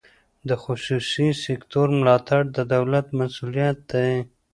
[0.49, 4.11] د خصوصي سکتور ملاتړ د دولت مسوولیت دی.